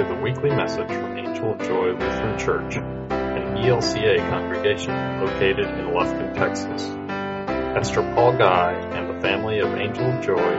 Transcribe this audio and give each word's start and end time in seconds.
to 0.00 0.14
the 0.14 0.22
weekly 0.22 0.48
message 0.48 0.88
from 0.88 1.18
Angel 1.18 1.52
of 1.52 1.58
Joy 1.58 1.90
Lutheran 1.90 2.38
Church, 2.38 2.76
an 2.76 3.58
ELCA 3.58 4.30
congregation 4.30 4.94
located 5.20 5.66
in 5.66 5.88
Lufkin, 5.88 6.34
Texas. 6.34 6.84
Pastor 7.74 8.00
Paul 8.14 8.38
Guy 8.38 8.72
and 8.94 9.14
the 9.14 9.20
family 9.20 9.58
of 9.58 9.74
Angel 9.74 10.06
of 10.06 10.24
Joy 10.24 10.52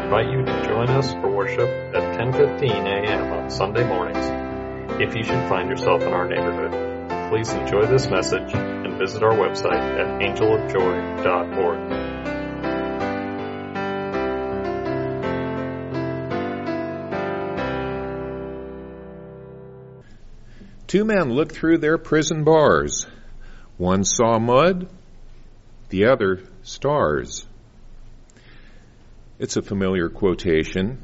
invite 0.00 0.30
you 0.30 0.44
to 0.44 0.64
join 0.68 0.88
us 0.90 1.12
for 1.14 1.28
worship 1.28 1.68
at 1.92 2.20
10:15 2.20 2.86
a.m. 2.86 3.32
on 3.32 3.50
Sunday 3.50 3.84
mornings. 3.84 5.00
If 5.00 5.16
you 5.16 5.24
should 5.24 5.48
find 5.48 5.68
yourself 5.68 6.02
in 6.02 6.12
our 6.12 6.28
neighborhood, 6.28 7.30
please 7.30 7.52
enjoy 7.52 7.86
this 7.86 8.08
message 8.08 8.54
and 8.54 8.96
visit 8.96 9.24
our 9.24 9.34
website 9.34 9.72
at 9.74 10.22
angelofjoy.org. 10.22 12.13
Two 20.94 21.04
men 21.04 21.30
looked 21.30 21.56
through 21.56 21.78
their 21.78 21.98
prison 21.98 22.44
bars. 22.44 23.08
One 23.78 24.04
saw 24.04 24.38
mud, 24.38 24.88
the 25.88 26.04
other 26.04 26.44
stars. 26.62 27.44
It's 29.40 29.56
a 29.56 29.62
familiar 29.62 30.08
quotation. 30.08 31.02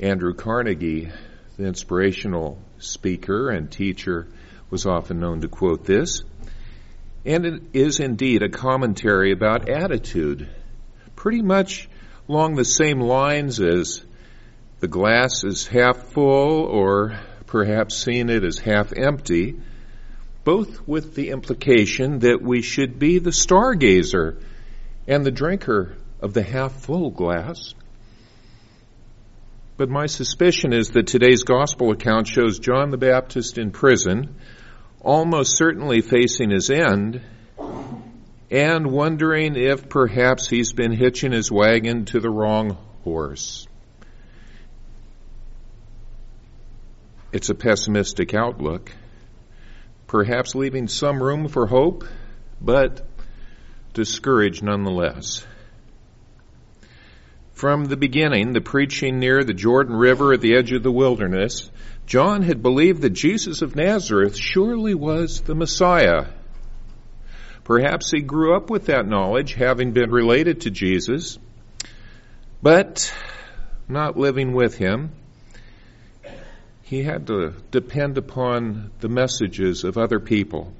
Andrew 0.00 0.34
Carnegie, 0.34 1.12
the 1.56 1.66
inspirational 1.66 2.58
speaker 2.78 3.50
and 3.50 3.70
teacher, 3.70 4.26
was 4.68 4.84
often 4.84 5.20
known 5.20 5.40
to 5.42 5.46
quote 5.46 5.84
this. 5.84 6.24
And 7.24 7.46
it 7.46 7.62
is 7.72 8.00
indeed 8.00 8.42
a 8.42 8.48
commentary 8.48 9.30
about 9.30 9.68
attitude, 9.68 10.48
pretty 11.14 11.42
much 11.42 11.88
along 12.28 12.56
the 12.56 12.64
same 12.64 12.98
lines 12.98 13.60
as 13.60 14.04
the 14.80 14.88
glass 14.88 15.44
is 15.44 15.68
half 15.68 15.98
full 16.08 16.64
or 16.64 17.16
perhaps 17.54 17.96
seen 17.96 18.30
it 18.30 18.42
as 18.42 18.58
half 18.58 18.92
empty, 18.92 19.54
both 20.42 20.88
with 20.88 21.14
the 21.14 21.30
implication 21.30 22.18
that 22.18 22.42
we 22.42 22.60
should 22.60 22.98
be 22.98 23.20
the 23.20 23.30
stargazer 23.30 24.42
and 25.06 25.24
the 25.24 25.30
drinker 25.30 25.94
of 26.20 26.34
the 26.34 26.42
half 26.42 26.72
full 26.72 27.12
glass. 27.12 27.72
But 29.76 29.88
my 29.88 30.06
suspicion 30.06 30.72
is 30.72 30.88
that 30.88 31.06
today's 31.06 31.44
gospel 31.44 31.92
account 31.92 32.26
shows 32.26 32.58
John 32.58 32.90
the 32.90 32.96
Baptist 32.96 33.56
in 33.56 33.70
prison, 33.70 34.34
almost 35.00 35.56
certainly 35.56 36.00
facing 36.00 36.50
his 36.50 36.70
end, 36.70 37.20
and 38.50 38.90
wondering 38.90 39.54
if 39.54 39.88
perhaps 39.88 40.48
he's 40.48 40.72
been 40.72 40.90
hitching 40.90 41.30
his 41.30 41.52
wagon 41.52 42.04
to 42.06 42.18
the 42.18 42.30
wrong 42.30 42.76
horse. 43.04 43.68
It's 47.34 47.50
a 47.50 47.54
pessimistic 47.56 48.32
outlook, 48.32 48.92
perhaps 50.06 50.54
leaving 50.54 50.86
some 50.86 51.20
room 51.20 51.48
for 51.48 51.66
hope, 51.66 52.04
but 52.60 53.04
discouraged 53.92 54.62
nonetheless. 54.62 55.44
From 57.52 57.86
the 57.86 57.96
beginning, 57.96 58.52
the 58.52 58.60
preaching 58.60 59.18
near 59.18 59.42
the 59.42 59.52
Jordan 59.52 59.96
River 59.96 60.32
at 60.32 60.42
the 60.42 60.54
edge 60.54 60.70
of 60.70 60.84
the 60.84 60.92
wilderness, 60.92 61.72
John 62.06 62.42
had 62.42 62.62
believed 62.62 63.02
that 63.02 63.10
Jesus 63.10 63.62
of 63.62 63.74
Nazareth 63.74 64.36
surely 64.36 64.94
was 64.94 65.40
the 65.40 65.56
Messiah. 65.56 66.26
Perhaps 67.64 68.12
he 68.12 68.20
grew 68.20 68.56
up 68.56 68.70
with 68.70 68.86
that 68.86 69.08
knowledge, 69.08 69.54
having 69.54 69.90
been 69.90 70.12
related 70.12 70.60
to 70.60 70.70
Jesus, 70.70 71.40
but 72.62 73.12
not 73.88 74.16
living 74.16 74.52
with 74.52 74.76
him 74.76 75.10
he 76.84 77.02
had 77.02 77.26
to 77.26 77.52
depend 77.70 78.18
upon 78.18 78.90
the 79.00 79.08
messages 79.08 79.84
of 79.84 79.96
other 79.96 80.20
people. 80.20 80.72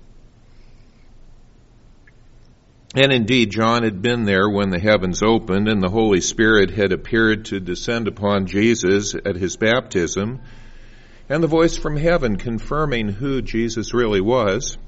And 2.95 3.13
indeed, 3.13 3.51
John 3.51 3.83
had 3.83 4.03
been 4.03 4.25
there 4.25 4.49
when 4.49 4.71
the 4.71 4.79
heavens 4.79 5.23
opened 5.23 5.67
and 5.67 5.83
the 5.83 5.91
Holy 5.91 6.21
Spirit 6.21 6.71
had 6.71 6.93
appeared 6.93 7.47
to 7.47 7.59
descend 7.59 8.07
upon 8.07 8.47
Jesus 8.47 9.15
at 9.15 9.35
his 9.35 9.57
baptism, 9.57 10.41
and 11.29 11.43
the 11.43 11.49
voice 11.49 11.77
from 11.77 11.97
heaven 11.97 12.37
confirming 12.37 13.09
who 13.09 13.43
Jesus 13.43 13.95
really 13.95 14.21
was. 14.21 14.79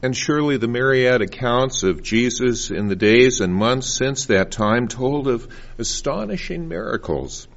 And 0.00 0.16
surely 0.16 0.56
the 0.56 0.68
myriad 0.68 1.20
accounts 1.22 1.82
of 1.82 2.04
Jesus 2.04 2.70
in 2.70 2.86
the 2.86 2.96
days 2.96 3.40
and 3.40 3.52
months 3.52 3.92
since 3.92 4.26
that 4.26 4.52
time 4.52 4.86
told 4.86 5.26
of 5.26 5.48
astonishing 5.76 6.68
miracles. 6.68 7.48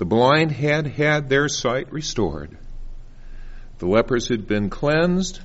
The 0.00 0.06
blind 0.06 0.50
had 0.50 0.86
had 0.86 1.28
their 1.28 1.46
sight 1.50 1.92
restored. 1.92 2.56
The 3.80 3.86
lepers 3.86 4.28
had 4.28 4.46
been 4.46 4.70
cleansed. 4.70 5.40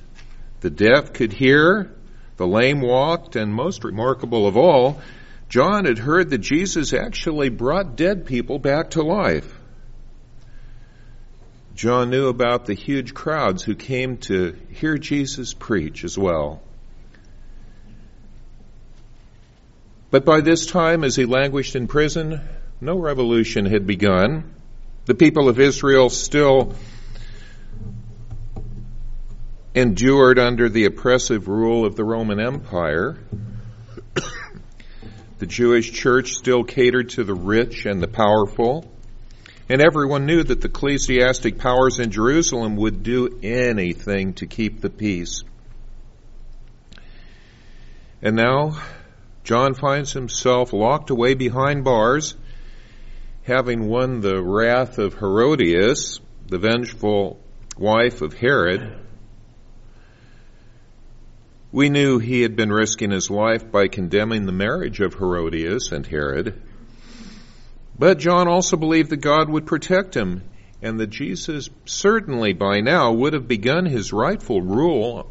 The 0.60 0.70
deaf 0.70 1.12
could 1.12 1.34
hear. 1.34 1.92
The 2.38 2.46
lame 2.46 2.80
walked. 2.80 3.36
And 3.36 3.52
most 3.52 3.84
remarkable 3.84 4.46
of 4.48 4.56
all, 4.56 5.02
John 5.50 5.84
had 5.84 5.98
heard 5.98 6.30
that 6.30 6.38
Jesus 6.38 6.94
actually 6.94 7.50
brought 7.50 7.96
dead 7.96 8.24
people 8.24 8.58
back 8.58 8.92
to 8.92 9.02
life. 9.02 9.60
John 11.74 12.08
knew 12.08 12.28
about 12.28 12.64
the 12.64 12.72
huge 12.72 13.12
crowds 13.12 13.62
who 13.62 13.74
came 13.74 14.16
to 14.28 14.56
hear 14.70 14.96
Jesus 14.96 15.52
preach 15.52 16.02
as 16.02 16.16
well. 16.16 16.62
But 20.10 20.24
by 20.24 20.40
this 20.40 20.64
time, 20.64 21.04
as 21.04 21.14
he 21.14 21.26
languished 21.26 21.76
in 21.76 21.88
prison, 21.88 22.40
no 22.80 22.98
revolution 22.98 23.66
had 23.66 23.86
begun. 23.86 24.54
The 25.06 25.14
people 25.14 25.48
of 25.48 25.60
Israel 25.60 26.10
still 26.10 26.74
endured 29.74 30.38
under 30.38 30.68
the 30.68 30.86
oppressive 30.86 31.48
rule 31.48 31.84
of 31.84 31.96
the 31.96 32.04
Roman 32.04 32.40
Empire. 32.40 33.18
the 35.38 35.46
Jewish 35.46 35.92
church 35.92 36.34
still 36.34 36.64
catered 36.64 37.10
to 37.10 37.24
the 37.24 37.34
rich 37.34 37.86
and 37.86 38.02
the 38.02 38.08
powerful. 38.08 38.90
And 39.68 39.82
everyone 39.82 40.26
knew 40.26 40.42
that 40.42 40.60
the 40.60 40.68
ecclesiastic 40.68 41.58
powers 41.58 41.98
in 41.98 42.10
Jerusalem 42.10 42.76
would 42.76 43.02
do 43.02 43.38
anything 43.42 44.34
to 44.34 44.46
keep 44.46 44.80
the 44.80 44.90
peace. 44.90 45.42
And 48.22 48.36
now, 48.36 48.80
John 49.44 49.74
finds 49.74 50.12
himself 50.12 50.72
locked 50.72 51.10
away 51.10 51.34
behind 51.34 51.84
bars, 51.84 52.34
having 53.46 53.86
won 53.86 54.20
the 54.20 54.42
wrath 54.42 54.98
of 54.98 55.14
Herodias, 55.14 56.18
the 56.48 56.58
vengeful 56.58 57.38
wife 57.78 58.20
of 58.20 58.34
Herod. 58.34 58.98
We 61.70 61.88
knew 61.88 62.18
he 62.18 62.42
had 62.42 62.56
been 62.56 62.72
risking 62.72 63.12
his 63.12 63.30
life 63.30 63.70
by 63.70 63.86
condemning 63.86 64.46
the 64.46 64.52
marriage 64.52 64.98
of 64.98 65.14
Herodias 65.14 65.92
and 65.92 66.04
Herod. 66.04 66.60
But 67.96 68.18
John 68.18 68.48
also 68.48 68.76
believed 68.76 69.10
that 69.10 69.18
God 69.18 69.48
would 69.48 69.64
protect 69.64 70.16
him 70.16 70.42
and 70.82 70.98
that 70.98 71.10
Jesus 71.10 71.70
certainly 71.84 72.52
by 72.52 72.80
now 72.80 73.12
would 73.12 73.32
have 73.32 73.46
begun 73.46 73.86
his 73.86 74.12
rightful 74.12 74.60
rule 74.60 75.30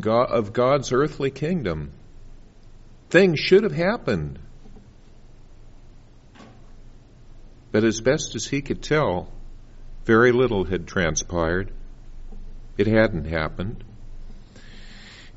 God, 0.00 0.30
of 0.30 0.52
God's 0.52 0.92
earthly 0.92 1.30
kingdom. 1.30 1.92
Things 3.08 3.40
should 3.40 3.62
have 3.62 3.72
happened. 3.72 4.38
But 7.74 7.82
as 7.82 8.00
best 8.00 8.36
as 8.36 8.46
he 8.46 8.62
could 8.62 8.84
tell, 8.84 9.32
very 10.04 10.30
little 10.30 10.62
had 10.62 10.86
transpired. 10.86 11.72
It 12.78 12.86
hadn't 12.86 13.24
happened. 13.24 13.82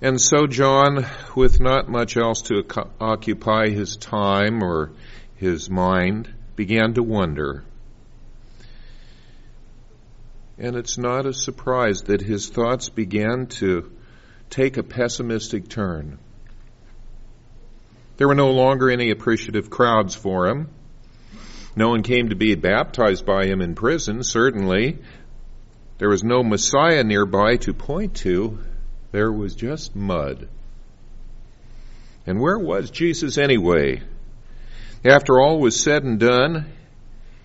And 0.04 0.22
so 0.22 0.46
John, 0.46 1.04
with 1.36 1.60
not 1.60 1.90
much 1.90 2.16
else 2.16 2.44
to 2.44 2.64
occupy 3.02 3.70
his 3.70 3.98
time 3.98 4.62
or 4.62 4.92
his 5.38 5.68
mind, 5.68 6.32
began 6.56 6.94
to 6.94 7.02
wonder. 7.02 7.64
And 10.60 10.76
it's 10.76 11.00
not 11.00 11.26
a 11.26 11.34
surprise 11.34 12.04
that 12.04 12.22
his 12.22 12.50
thoughts 12.50 12.90
began 12.90 13.48
to 13.62 13.92
take 14.52 14.78
a 14.78 14.84
pessimistic 14.84 15.70
turn. 15.70 16.20
There 18.18 18.28
were 18.28 18.36
no 18.36 18.52
longer 18.52 18.92
any 18.92 19.10
appreciative 19.10 19.72
crowds 19.72 20.14
for 20.14 20.48
him. 20.48 20.70
No 21.78 21.90
one 21.90 22.02
came 22.02 22.30
to 22.30 22.36
be 22.36 22.56
baptized 22.56 23.24
by 23.24 23.46
him 23.46 23.62
in 23.62 23.76
prison, 23.76 24.24
certainly. 24.24 24.98
There 26.00 26.10
was 26.10 26.24
no 26.24 26.42
Messiah 26.42 27.04
nearby 27.04 27.58
to 27.58 27.74
point 27.76 28.16
to. 28.16 28.58
There 29.12 29.32
was 29.32 29.54
just 29.54 29.96
mud. 29.96 30.50
And 32.26 32.42
where 32.42 32.58
was 32.58 32.90
Jesus 32.90 33.38
anyway? 33.38 34.02
After 35.06 35.40
all 35.40 35.60
was 35.60 35.80
said 35.80 36.04
and 36.04 36.20
done, 36.20 36.66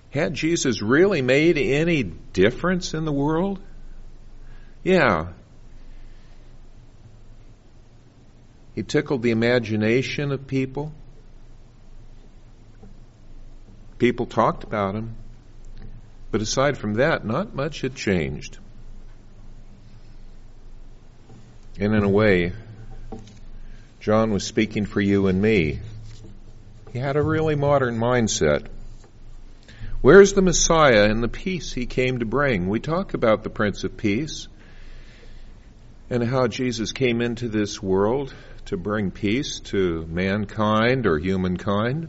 had 0.08 0.32
Jesus 0.32 0.80
really 0.80 1.20
made 1.20 1.58
any 1.58 2.02
difference 2.02 2.94
in 2.94 3.04
the 3.04 3.12
world? 3.12 3.60
Yeah. 4.82 5.26
He 8.74 8.82
tickled 8.82 9.22
the 9.22 9.30
imagination 9.30 10.32
of 10.32 10.46
people. 10.46 10.94
People 14.02 14.26
talked 14.26 14.64
about 14.64 14.96
him. 14.96 15.14
But 16.32 16.42
aside 16.42 16.76
from 16.76 16.94
that, 16.94 17.24
not 17.24 17.54
much 17.54 17.82
had 17.82 17.94
changed. 17.94 18.58
And 21.78 21.94
in 21.94 22.02
a 22.02 22.08
way, 22.08 22.52
John 24.00 24.32
was 24.32 24.42
speaking 24.42 24.86
for 24.86 25.00
you 25.00 25.28
and 25.28 25.40
me. 25.40 25.78
He 26.92 26.98
had 26.98 27.14
a 27.14 27.22
really 27.22 27.54
modern 27.54 27.96
mindset. 27.96 28.66
Where's 30.00 30.32
the 30.32 30.42
Messiah 30.42 31.04
and 31.08 31.22
the 31.22 31.28
peace 31.28 31.72
he 31.72 31.86
came 31.86 32.18
to 32.18 32.26
bring? 32.26 32.68
We 32.68 32.80
talk 32.80 33.14
about 33.14 33.44
the 33.44 33.50
Prince 33.50 33.84
of 33.84 33.96
Peace 33.96 34.48
and 36.10 36.24
how 36.24 36.48
Jesus 36.48 36.90
came 36.90 37.20
into 37.20 37.46
this 37.46 37.80
world 37.80 38.34
to 38.64 38.76
bring 38.76 39.12
peace 39.12 39.60
to 39.60 40.04
mankind 40.06 41.06
or 41.06 41.20
humankind. 41.20 42.08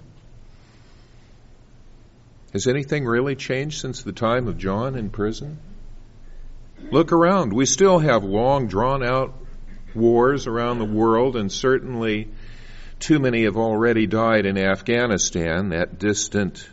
Has 2.53 2.67
anything 2.67 3.05
really 3.05 3.35
changed 3.35 3.81
since 3.81 4.03
the 4.03 4.11
time 4.11 4.47
of 4.47 4.59
John 4.59 4.95
in 4.95 5.09
prison? 5.09 5.57
Look 6.91 7.11
around. 7.11 7.51
We 7.51 7.65
still 7.65 7.97
have 7.97 8.23
long 8.23 8.67
drawn 8.67 9.03
out 9.03 9.33
wars 9.95 10.45
around 10.45 10.77
the 10.77 10.85
world, 10.85 11.35
and 11.35 11.51
certainly 11.51 12.29
too 12.99 13.17
many 13.17 13.45
have 13.45 13.57
already 13.57 14.05
died 14.05 14.45
in 14.45 14.59
Afghanistan, 14.59 15.69
that 15.69 15.97
distant 15.97 16.69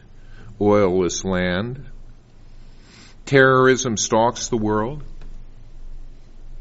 oilless 0.61 1.25
land. 1.25 1.87
Terrorism 3.25 3.97
stalks 3.97 4.49
the 4.49 4.59
world. 4.59 5.03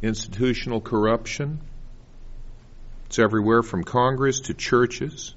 Institutional 0.02 0.80
corruption. 0.80 1.60
It's 3.08 3.20
everywhere 3.20 3.64
from 3.64 3.84
Congress 3.84 4.40
to 4.42 4.54
churches. 4.54 5.36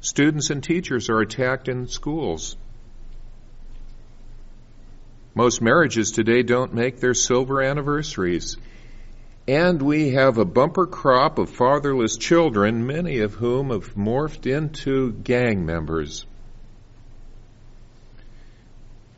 Students 0.00 0.48
and 0.50 0.62
teachers 0.62 1.10
are 1.10 1.20
attacked 1.20 1.68
in 1.68 1.86
schools. 1.86 2.56
Most 5.34 5.60
marriages 5.60 6.10
today 6.10 6.42
don't 6.42 6.74
make 6.74 7.00
their 7.00 7.14
silver 7.14 7.62
anniversaries. 7.62 8.56
And 9.46 9.82
we 9.82 10.10
have 10.10 10.38
a 10.38 10.44
bumper 10.44 10.86
crop 10.86 11.38
of 11.38 11.50
fatherless 11.50 12.16
children, 12.16 12.86
many 12.86 13.20
of 13.20 13.34
whom 13.34 13.70
have 13.70 13.94
morphed 13.94 14.46
into 14.46 15.12
gang 15.12 15.66
members. 15.66 16.24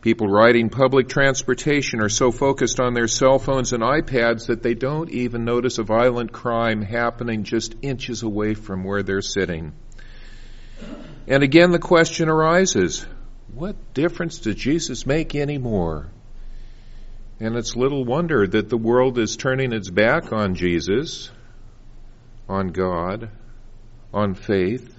People 0.00 0.26
riding 0.26 0.69
public 0.69 1.08
transportation 1.08 2.00
are 2.00 2.08
so 2.08 2.32
focused 2.32 2.81
on 2.81 2.93
their 2.93 3.06
cell 3.06 3.38
phones 3.38 3.73
and 3.73 3.85
iPads 3.85 4.46
that 4.46 4.62
they 4.62 4.75
don't 4.75 5.11
even 5.11 5.44
notice 5.44 5.78
a 5.78 5.85
violent 5.85 6.32
crime 6.32 6.82
happening 6.82 7.44
just 7.44 7.76
inches 7.82 8.25
away 8.25 8.55
from 8.55 8.82
where 8.82 9.05
they're 9.05 9.23
sitting. 9.23 9.73
And 11.26 11.42
again, 11.42 11.70
the 11.70 11.78
question 11.78 12.28
arises 12.28 13.06
what 13.54 13.76
difference 13.94 14.38
does 14.38 14.54
Jesus 14.54 15.06
make 15.06 15.34
anymore? 15.34 16.08
And 17.38 17.56
it's 17.56 17.76
little 17.76 18.04
wonder 18.04 18.46
that 18.46 18.69
the 18.69 18.76
world 18.76 19.19
is 19.19 19.36
turning 19.36 19.72
its 19.72 19.90
back 19.90 20.32
on 20.32 20.54
Jesus, 20.54 21.30
on 22.48 22.69
God, 22.69 23.30
on 24.14 24.34
faith. 24.34 24.96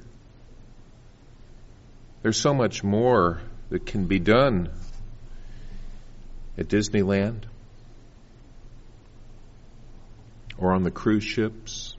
There's 2.22 2.38
so 2.38 2.54
much 2.54 2.84
more 2.84 3.42
that 3.70 3.86
can 3.86 4.06
be 4.06 4.20
done 4.20 4.70
at 6.58 6.68
Disneyland 6.68 7.44
or 10.58 10.74
on 10.74 10.84
the 10.84 10.92
cruise 10.92 11.24
ships. 11.24 11.96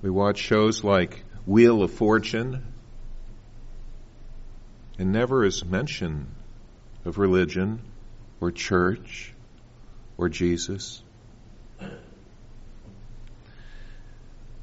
We 0.00 0.10
watch 0.10 0.38
shows 0.38 0.84
like 0.84 1.24
Wheel 1.46 1.82
of 1.82 1.92
Fortune 1.92 2.62
and 4.98 5.12
never 5.12 5.44
is 5.44 5.64
mention 5.64 6.26
of 7.04 7.18
religion 7.18 7.80
or 8.40 8.50
church 8.50 9.34
or 10.16 10.28
Jesus? 10.28 11.02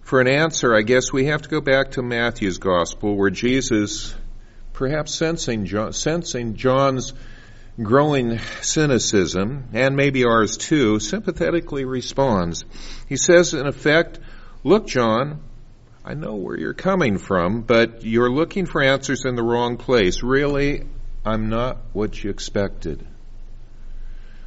For 0.01 0.19
an 0.19 0.27
answer, 0.27 0.75
I 0.75 0.81
guess 0.81 1.13
we 1.13 1.25
have 1.25 1.43
to 1.43 1.49
go 1.49 1.61
back 1.61 1.91
to 1.91 2.01
Matthew's 2.01 2.57
gospel 2.57 3.15
where 3.15 3.29
Jesus, 3.29 4.13
perhaps 4.73 5.13
sensing, 5.13 5.65
John, 5.65 5.93
sensing 5.93 6.55
John's 6.55 7.13
growing 7.81 8.39
cynicism, 8.61 9.69
and 9.73 9.95
maybe 9.95 10.25
ours 10.25 10.57
too, 10.57 10.99
sympathetically 10.99 11.85
responds. 11.85 12.65
He 13.07 13.15
says, 13.15 13.53
in 13.53 13.65
effect, 13.67 14.19
Look, 14.63 14.85
John, 14.87 15.41
I 16.03 16.15
know 16.15 16.35
where 16.35 16.57
you're 16.57 16.73
coming 16.73 17.17
from, 17.19 17.61
but 17.61 18.03
you're 18.03 18.31
looking 18.31 18.65
for 18.65 18.81
answers 18.81 19.25
in 19.25 19.35
the 19.35 19.43
wrong 19.43 19.77
place. 19.77 20.23
Really, 20.23 20.87
I'm 21.23 21.49
not 21.49 21.77
what 21.93 22.23
you 22.23 22.31
expected. 22.31 23.05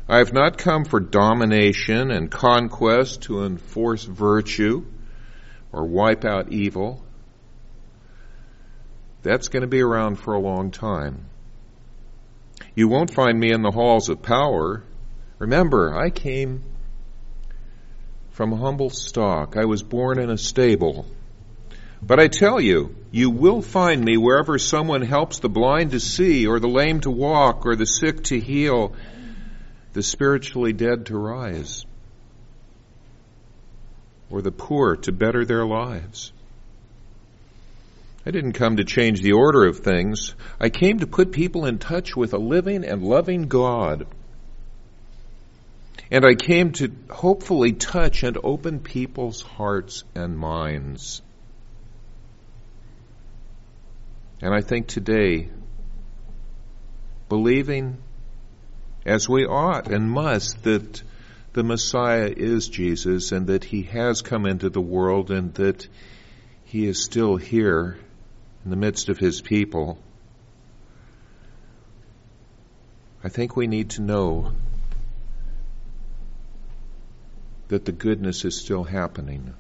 I 0.09 0.19
have 0.19 0.33
not 0.33 0.59
come 0.59 0.85
for 0.85 0.99
domination 0.99 2.11
and 2.11 2.31
conquest 2.31 3.23
to 3.23 3.45
enforce 3.45 4.05
virtue 4.05 4.85
or 5.73 5.87
wipe 5.87 6.25
out 6.25 6.53
evil. 6.53 7.03
That's 9.23 9.49
going 9.49 9.63
to 9.63 9.69
be 9.69 9.81
around 9.81 10.17
for 10.17 10.35
a 10.35 10.41
long 10.41 10.73
time. 10.73 11.27
You 12.75 12.89
won't 12.89 13.15
find 13.15 13.39
me 13.39 13.53
in 13.53 13.63
the 13.63 13.71
halls 13.71 14.09
of 14.09 14.23
power. 14.23 14.83
Remember, 15.39 15.97
I 15.97 16.11
came 16.11 16.65
from 18.33 18.53
humble 18.53 18.91
stock. 18.91 19.57
I 19.57 19.65
was 19.65 19.83
born 19.83 20.19
in 20.19 20.29
a 20.29 20.37
stable. 20.37 21.07
But 22.07 22.21
I 22.21 22.29
tell 22.29 22.61
you, 22.61 22.95
you 23.11 23.31
will 23.31 23.63
find 23.63 24.05
me 24.05 24.19
wherever 24.19 24.59
someone 24.59 25.01
helps 25.01 25.39
the 25.39 25.49
blind 25.49 25.93
to 25.93 26.01
see, 26.01 26.47
or 26.47 26.61
the 26.61 26.69
lame 26.69 27.01
to 27.01 27.11
walk, 27.11 27.65
or 27.65 27.77
the 27.77 27.87
sick 27.87 28.25
to 28.25 28.39
heal, 28.39 28.95
the 29.95 30.03
spiritually 30.03 30.75
dead 30.75 31.07
to 31.07 31.17
rise, 31.17 31.87
or 34.29 34.43
the 34.43 34.53
poor 34.53 34.97
to 34.97 35.13
better 35.13 35.47
their 35.47 35.65
lives. 35.65 36.33
I 38.27 38.31
didn't 38.33 38.53
come 38.53 38.77
to 38.77 38.85
change 38.85 39.23
the 39.23 39.33
order 39.33 39.65
of 39.65 39.79
things. 39.79 40.35
I 40.61 40.69
came 40.69 40.99
to 40.99 41.07
put 41.07 41.33
people 41.33 41.65
in 41.65 41.79
touch 41.79 42.15
with 42.15 42.35
a 42.35 42.39
living 42.39 42.85
and 42.85 43.03
loving 43.03 43.49
God. 43.49 44.07
And 46.11 46.27
I 46.27 46.35
came 46.35 46.73
to 46.73 46.93
hopefully 47.09 47.73
touch 47.73 48.25
and 48.25 48.37
open 48.45 48.81
people's 48.81 49.41
hearts 49.41 50.05
and 50.15 50.37
minds. 50.37 51.23
And 54.43 54.55
I 54.55 54.61
think 54.61 54.87
today, 54.87 55.49
believing 57.29 57.99
as 59.07 59.29
we 59.29 59.47
ought 59.47 59.89
and 59.89 60.11
must 60.11 60.63
that 60.65 61.03
the 61.53 61.63
Messiah 61.63 62.33
is 62.35 62.69
Jesus 62.69 63.33
and 63.33 63.47
that 63.47 63.65
he 63.65 63.83
has 63.83 64.23
come 64.23 64.47
into 64.47 64.71
the 64.71 64.81
world 64.81 65.31
and 65.31 65.55
that 65.55 65.87
he 66.65 66.87
is 66.87 67.05
still 67.05 67.37
here 67.37 67.97
in 68.65 68.71
the 68.71 68.77
midst 68.77 69.09
of 69.09 69.19
his 69.19 69.41
people, 69.41 69.99
I 73.23 73.29
think 73.29 73.57
we 73.57 73.67
need 73.67 73.91
to 73.91 74.03
know 74.03 74.53
that 77.69 77.85
the 77.85 77.93
goodness 77.93 78.45
is 78.45 78.61
still 78.61 78.85
happening. 78.85 79.55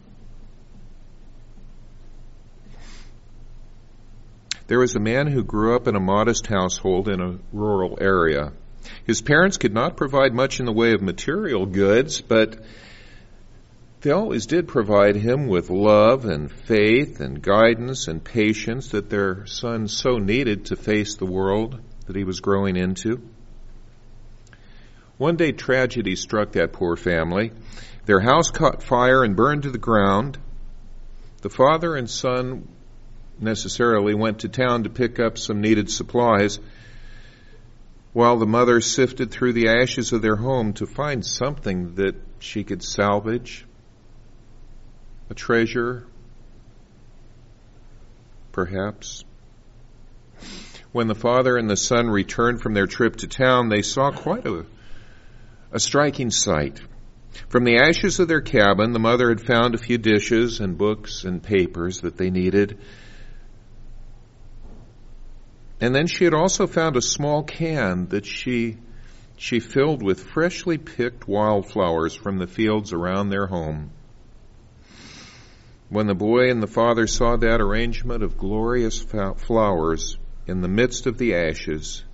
There 4.66 4.78
was 4.78 4.96
a 4.96 5.00
man 5.00 5.26
who 5.26 5.44
grew 5.44 5.76
up 5.76 5.86
in 5.86 5.94
a 5.94 6.00
modest 6.00 6.46
household 6.46 7.08
in 7.08 7.20
a 7.20 7.38
rural 7.52 7.98
area. 8.00 8.52
His 9.06 9.20
parents 9.20 9.58
could 9.58 9.74
not 9.74 9.96
provide 9.96 10.32
much 10.32 10.58
in 10.58 10.66
the 10.66 10.72
way 10.72 10.92
of 10.92 11.02
material 11.02 11.66
goods, 11.66 12.22
but 12.22 12.58
they 14.00 14.10
always 14.10 14.46
did 14.46 14.68
provide 14.68 15.16
him 15.16 15.48
with 15.48 15.70
love 15.70 16.24
and 16.24 16.50
faith 16.50 17.20
and 17.20 17.42
guidance 17.42 18.08
and 18.08 18.24
patience 18.24 18.90
that 18.90 19.10
their 19.10 19.46
son 19.46 19.88
so 19.88 20.18
needed 20.18 20.66
to 20.66 20.76
face 20.76 21.16
the 21.16 21.26
world 21.26 21.80
that 22.06 22.16
he 22.16 22.24
was 22.24 22.40
growing 22.40 22.76
into. 22.76 23.22
One 25.16 25.36
day 25.36 25.52
tragedy 25.52 26.16
struck 26.16 26.52
that 26.52 26.72
poor 26.72 26.96
family. 26.96 27.52
Their 28.06 28.20
house 28.20 28.50
caught 28.50 28.82
fire 28.82 29.24
and 29.24 29.36
burned 29.36 29.62
to 29.62 29.70
the 29.70 29.78
ground. 29.78 30.38
The 31.42 31.50
father 31.50 31.96
and 31.96 32.08
son 32.08 32.68
necessarily 33.40 34.14
went 34.14 34.40
to 34.40 34.48
town 34.48 34.84
to 34.84 34.90
pick 34.90 35.18
up 35.18 35.38
some 35.38 35.60
needed 35.60 35.90
supplies 35.90 36.58
while 38.14 38.38
the 38.38 38.46
mother 38.46 38.80
sifted 38.80 39.30
through 39.30 39.52
the 39.52 39.68
ashes 39.68 40.12
of 40.12 40.22
their 40.22 40.36
home 40.36 40.72
to 40.72 40.86
find 40.86 41.26
something 41.26 41.96
that 41.96 42.14
she 42.38 42.62
could 42.62 42.82
salvage, 42.82 43.66
a 45.28 45.34
treasure, 45.34 46.06
perhaps. 48.52 49.24
When 50.92 51.08
the 51.08 51.16
father 51.16 51.56
and 51.56 51.68
the 51.68 51.76
son 51.76 52.08
returned 52.08 52.62
from 52.62 52.72
their 52.72 52.86
trip 52.86 53.16
to 53.16 53.26
town, 53.26 53.68
they 53.68 53.82
saw 53.82 54.12
quite 54.12 54.46
a, 54.46 54.64
a 55.72 55.80
striking 55.80 56.30
sight. 56.30 56.80
From 57.48 57.64
the 57.64 57.78
ashes 57.78 58.20
of 58.20 58.28
their 58.28 58.40
cabin, 58.40 58.92
the 58.92 59.00
mother 59.00 59.28
had 59.28 59.40
found 59.40 59.74
a 59.74 59.78
few 59.78 59.98
dishes 59.98 60.60
and 60.60 60.78
books 60.78 61.24
and 61.24 61.42
papers 61.42 62.02
that 62.02 62.16
they 62.16 62.30
needed. 62.30 62.78
And 65.80 65.94
then 65.94 66.06
she 66.06 66.24
had 66.24 66.34
also 66.34 66.66
found 66.66 66.96
a 66.96 67.02
small 67.02 67.42
can 67.42 68.08
that 68.08 68.26
she 68.26 68.76
she 69.36 69.58
filled 69.58 70.02
with 70.02 70.22
freshly 70.22 70.78
picked 70.78 71.26
wildflowers 71.26 72.14
from 72.14 72.38
the 72.38 72.46
fields 72.46 72.92
around 72.92 73.28
their 73.28 73.46
home. 73.46 73.90
When 75.88 76.06
the 76.06 76.14
boy 76.14 76.50
and 76.50 76.62
the 76.62 76.68
father 76.68 77.06
saw 77.06 77.36
that 77.36 77.60
arrangement 77.60 78.22
of 78.22 78.38
glorious 78.38 79.02
flowers 79.02 80.16
in 80.46 80.60
the 80.60 80.68
midst 80.68 81.06
of 81.06 81.18
the 81.18 81.34
ashes, 81.34 82.04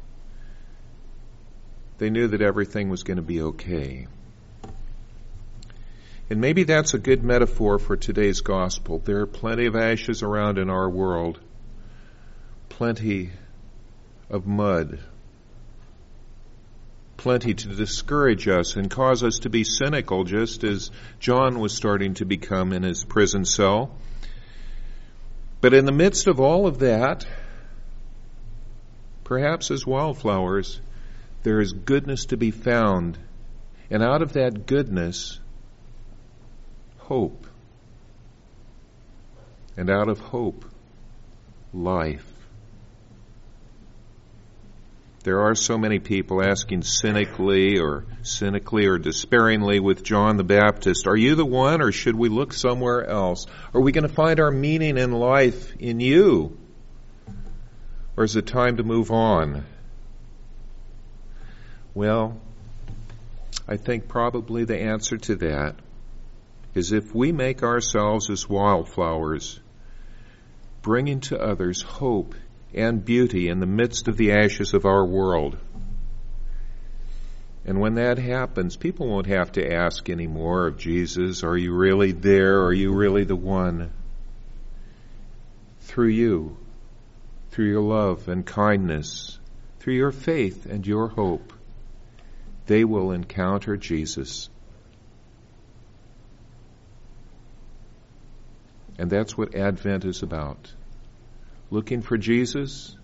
they 1.98 2.10
knew 2.10 2.28
that 2.28 2.42
everything 2.42 2.88
was 2.88 3.02
going 3.02 3.18
to 3.18 3.22
be 3.22 3.42
okay. 3.42 4.06
And 6.30 6.40
maybe 6.40 6.64
that's 6.64 6.94
a 6.94 6.98
good 6.98 7.22
metaphor 7.22 7.78
for 7.78 7.96
today's 7.96 8.40
gospel. 8.40 8.98
There 8.98 9.20
are 9.20 9.26
plenty 9.26 9.66
of 9.66 9.76
ashes 9.76 10.22
around 10.22 10.58
in 10.58 10.70
our 10.70 10.88
world, 10.88 11.38
plenty 12.68 13.30
of 14.30 14.46
mud, 14.46 15.00
plenty 17.16 17.52
to 17.52 17.68
discourage 17.68 18.48
us 18.48 18.76
and 18.76 18.90
cause 18.90 19.22
us 19.22 19.40
to 19.40 19.50
be 19.50 19.64
cynical, 19.64 20.24
just 20.24 20.64
as 20.64 20.90
John 21.18 21.58
was 21.58 21.74
starting 21.74 22.14
to 22.14 22.24
become 22.24 22.72
in 22.72 22.82
his 22.82 23.04
prison 23.04 23.44
cell. 23.44 23.90
But 25.60 25.74
in 25.74 25.84
the 25.84 25.92
midst 25.92 26.26
of 26.26 26.40
all 26.40 26.66
of 26.66 26.78
that, 26.78 27.26
perhaps 29.24 29.70
as 29.70 29.86
wildflowers, 29.86 30.80
there 31.42 31.60
is 31.60 31.72
goodness 31.72 32.26
to 32.26 32.36
be 32.36 32.50
found. 32.50 33.18
And 33.90 34.02
out 34.02 34.22
of 34.22 34.34
that 34.34 34.66
goodness, 34.66 35.38
hope. 36.98 37.46
And 39.76 39.90
out 39.90 40.08
of 40.08 40.20
hope, 40.20 40.64
life. 41.74 42.39
There 45.22 45.42
are 45.42 45.54
so 45.54 45.76
many 45.76 45.98
people 45.98 46.42
asking 46.42 46.82
cynically 46.82 47.78
or 47.78 48.04
cynically 48.22 48.86
or 48.86 48.96
despairingly 48.96 49.78
with 49.78 50.02
John 50.02 50.38
the 50.38 50.44
Baptist, 50.44 51.06
are 51.06 51.16
you 51.16 51.34
the 51.34 51.44
one 51.44 51.82
or 51.82 51.92
should 51.92 52.16
we 52.16 52.30
look 52.30 52.54
somewhere 52.54 53.04
else? 53.04 53.46
Are 53.74 53.82
we 53.82 53.92
going 53.92 54.08
to 54.08 54.14
find 54.14 54.40
our 54.40 54.50
meaning 54.50 54.96
in 54.96 55.12
life 55.12 55.76
in 55.76 56.00
you? 56.00 56.56
Or 58.16 58.24
is 58.24 58.34
it 58.36 58.46
time 58.46 58.78
to 58.78 58.82
move 58.82 59.10
on? 59.10 59.66
Well, 61.92 62.40
I 63.68 63.76
think 63.76 64.08
probably 64.08 64.64
the 64.64 64.80
answer 64.80 65.18
to 65.18 65.36
that 65.36 65.76
is 66.74 66.92
if 66.92 67.14
we 67.14 67.30
make 67.30 67.62
ourselves 67.62 68.30
as 68.30 68.48
wildflowers, 68.48 69.60
bringing 70.80 71.20
to 71.20 71.38
others 71.38 71.82
hope 71.82 72.34
and 72.74 73.04
beauty 73.04 73.48
in 73.48 73.60
the 73.60 73.66
midst 73.66 74.08
of 74.08 74.16
the 74.16 74.32
ashes 74.32 74.74
of 74.74 74.84
our 74.84 75.04
world. 75.04 75.56
And 77.64 77.80
when 77.80 77.94
that 77.94 78.18
happens, 78.18 78.76
people 78.76 79.08
won't 79.08 79.26
have 79.26 79.52
to 79.52 79.72
ask 79.72 80.08
anymore 80.08 80.66
of 80.66 80.78
Jesus, 80.78 81.44
Are 81.44 81.56
you 81.56 81.74
really 81.74 82.12
there? 82.12 82.62
Are 82.64 82.72
you 82.72 82.92
really 82.92 83.24
the 83.24 83.36
one? 83.36 83.92
Through 85.80 86.08
you, 86.08 86.56
through 87.50 87.68
your 87.68 87.82
love 87.82 88.28
and 88.28 88.46
kindness, 88.46 89.38
through 89.80 89.94
your 89.94 90.12
faith 90.12 90.66
and 90.66 90.86
your 90.86 91.08
hope, 91.08 91.52
they 92.66 92.84
will 92.84 93.10
encounter 93.10 93.76
Jesus. 93.76 94.48
And 98.98 99.10
that's 99.10 99.36
what 99.36 99.54
Advent 99.54 100.04
is 100.04 100.22
about 100.22 100.72
looking 101.70 102.02
for 102.02 102.18
Jesus 102.18 102.96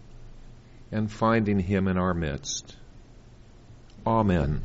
and 0.93 1.11
finding 1.11 1.59
him 1.59 1.89
in 1.89 1.97
our 1.99 2.15
midst. 2.15 2.77
Amen. 4.07 4.63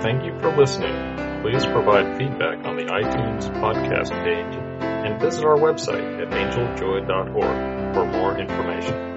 Thank 0.00 0.24
you 0.24 0.38
for 0.40 0.56
listening. 0.56 1.42
Please 1.42 1.64
provide 1.66 2.18
feedback 2.18 2.64
on 2.64 2.76
the 2.76 2.84
iTunes 2.84 3.50
podcast 3.60 4.10
page 4.24 4.54
and 4.80 5.20
visit 5.20 5.44
our 5.44 5.56
website 5.56 6.20
at 6.20 6.30
angeljoy.org 6.30 7.94
for 7.94 8.06
more 8.06 8.38
information. 8.38 9.07